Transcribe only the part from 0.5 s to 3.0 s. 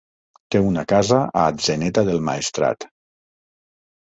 Té una casa a Atzeneta del Maestrat.